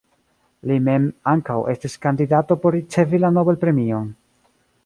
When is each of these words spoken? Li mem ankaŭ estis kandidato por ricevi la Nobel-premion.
Li 0.71 0.77
mem 0.85 1.05
ankaŭ 1.33 1.59
estis 1.73 1.97
kandidato 2.07 2.57
por 2.65 2.77
ricevi 2.79 3.23
la 3.25 3.35
Nobel-premion. 3.39 4.13